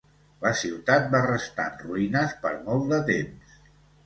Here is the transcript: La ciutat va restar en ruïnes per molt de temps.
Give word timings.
La 0.45 0.51
ciutat 0.61 1.05
va 1.15 1.21
restar 1.25 1.67
en 1.73 1.75
ruïnes 1.83 2.35
per 2.47 2.55
molt 2.71 2.89
de 2.97 3.01
temps. 3.13 3.63